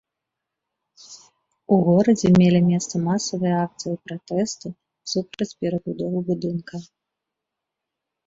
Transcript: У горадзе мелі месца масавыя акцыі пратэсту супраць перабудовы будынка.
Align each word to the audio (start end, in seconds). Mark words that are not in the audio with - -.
У 1.75 1.77
горадзе 1.87 2.29
мелі 2.39 2.61
месца 2.69 2.95
масавыя 3.09 3.55
акцыі 3.65 3.93
пратэсту 4.07 4.67
супраць 5.11 5.49
перабудовы 5.61 6.19
будынка. 6.31 6.75